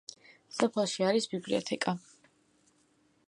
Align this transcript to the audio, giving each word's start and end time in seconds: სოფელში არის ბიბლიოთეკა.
სოფელში 0.59 1.05
არის 1.09 1.29
ბიბლიოთეკა. 1.35 1.95